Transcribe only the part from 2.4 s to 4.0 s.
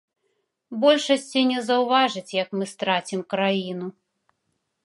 як мы страцім краіну.